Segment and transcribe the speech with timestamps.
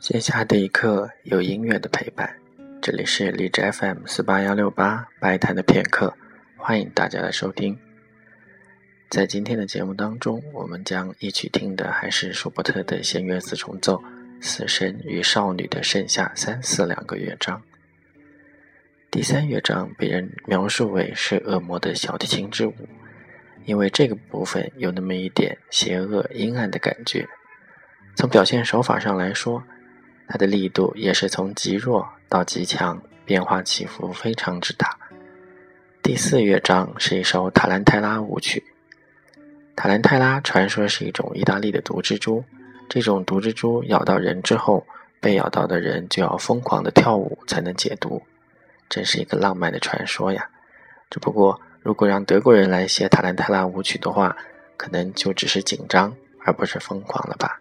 [0.00, 2.32] 闲暇的一刻，有音乐的陪伴。
[2.80, 6.14] 这里是荔枝 FM 四八幺六八白谈的片刻，
[6.56, 7.76] 欢迎大家的收听。
[9.10, 13.96] 在今天的节目当中，我们将一起听的还是舒伯特的弦乐四重奏
[14.40, 17.60] 《死神与少女的盛夏三四》两个乐章。
[19.10, 22.72] 第三乐章被人描述为是恶魔的小提琴之舞，
[23.64, 27.26] 因为这个部分有那么一点邪恶阴暗的感觉。
[28.14, 29.64] 从表现手法上来说，
[30.28, 34.94] 它的力度也是从极弱到极强，变化起伏非常之大。
[36.02, 38.62] 第四乐章是一首塔兰泰拉舞曲。
[39.74, 42.44] 塔兰泰拉传说是一种意大利的毒蜘蛛，
[42.90, 44.86] 这种毒蜘蛛咬到人之后，
[45.18, 48.22] 被咬到的人就要疯狂的跳舞才能解毒，
[48.90, 50.50] 真是一个浪漫的传说呀。
[51.08, 54.36] 只不过，如果让德国人来写塔兰泰拉舞曲的话，
[54.76, 56.14] 可能就只是紧张，
[56.44, 57.60] 而不是疯狂了吧。